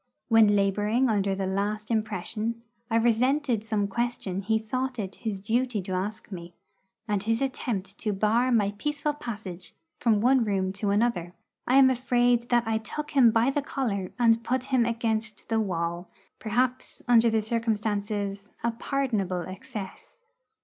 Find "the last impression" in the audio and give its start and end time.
1.35-2.63